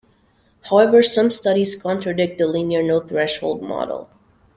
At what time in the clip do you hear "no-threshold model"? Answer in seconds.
2.81-4.09